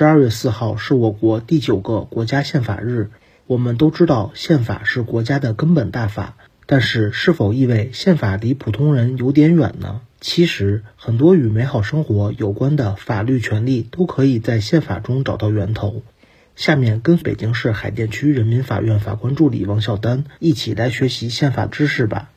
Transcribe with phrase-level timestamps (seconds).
[0.00, 3.10] 十二月四号是我国第九个国家宪法日。
[3.46, 10.00] 我们都知道，宪法是国家的根本大法，但是是否意味宪法离普通人有点远呢？
[10.18, 16.00] 其实，很多与美好生活有关的法律权利都可以在宪法中找到源头。
[16.56, 22.30] 下面跟北京市海淀区人民法院法官助理王晓丹一起来学习宪法知识吧。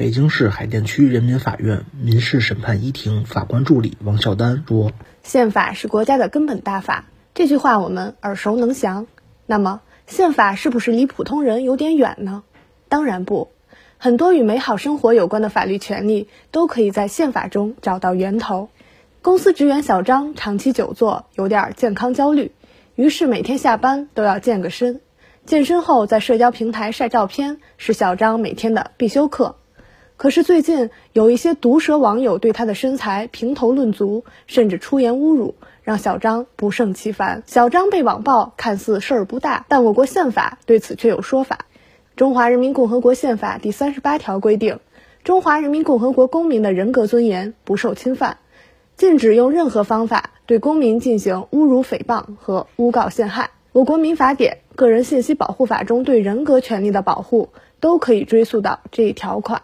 [0.00, 4.92] 北京市海淀区人民法院民事审判一庭法官助理王小丹说
[5.22, 7.04] ：“宪法是国家的根本大法，
[7.34, 9.06] 这句话我们耳熟能详。
[9.44, 12.44] 那么，宪法是不是离普通人有点远呢？
[12.88, 13.50] 当然不。”
[13.98, 18.70] 很多与美好生活有关的法律权利都可以在宪法中找到源头。
[19.20, 22.52] 公司职员小张长期久坐，有点健康焦虑，
[22.94, 25.02] 于是每天下班都要健个身。
[25.44, 29.56] 健身后在社交平台晒照片是小张每天的必修课。
[30.20, 37.42] 可是最近有一些毒舌网友对他的身材评头论足，甚至出言侮辱，让小张不胜其烦。
[37.46, 41.60] 小张被网暴看似事儿不大，但我国宪法对此却有说法。
[42.16, 44.80] 中华人民共和国宪法第三十八条规定，
[45.24, 48.36] 中华人民共和国公民的人格尊严不受侵犯，
[48.98, 53.52] 禁止用任何方法对公民进行侮辱、诽谤和诬告陷害。
[53.72, 57.48] 我国民法典、个人信息保护法中对人格权利的保护
[57.80, 59.62] 都可以追溯到这一条款。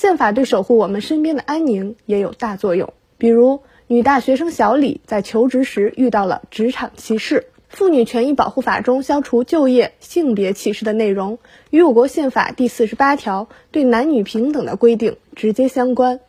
[0.00, 7.48] 宪法对守护我们身边的安宁也有大作用，比如女大学生小李在求职时遇到了职场歧视。
[7.68, 16.20] 妇女权益保护法中消除就业性别歧视的内容，与我国宪法第四十八条对男女平等的规定直接相关。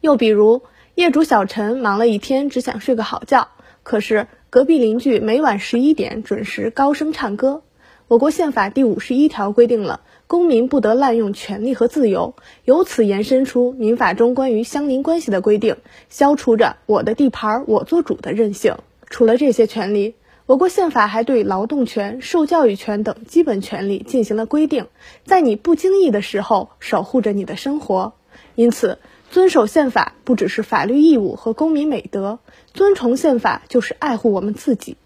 [0.00, 0.62] 又比如，
[0.96, 3.46] 业主小陈忙了一天，只想睡个好觉，
[3.84, 7.62] 可是隔壁邻居每晚十一点准时高声唱歌。
[8.10, 15.76] 我国宪法第五十一条规定了公民不得滥用权利和自由，由此延伸出民法中关于相邻关系的规定，
[16.08, 18.78] 消除着我的地盘儿我做主的任性。
[19.08, 20.16] 除了这些权利。
[20.46, 24.88] 我国宪法还对劳动权、受教育权等基本权利进行了规定，
[25.24, 28.14] 在你不经意的时候守护着你的生活。
[28.56, 28.98] 因此，
[29.30, 32.40] 遵守宪法不只是法律义务和公民美德，
[32.74, 34.96] 遵从宪法就是爱护我们自己。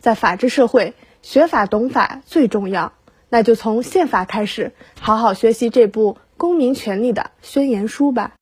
[0.00, 0.92] 在法治社会，
[1.22, 2.92] 学法懂法最重要，
[3.28, 8.32] 那就从宪法开始，好好学习这部公民权利的宣言书吧。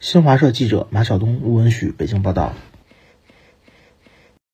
[0.00, 2.52] 新华社记者马晓东、吴文旭北京报道。